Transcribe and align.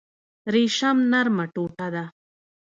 ریشم 0.53 0.97
نرمه 1.11 1.45
ټوټه 1.53 1.87
ده 1.93 2.05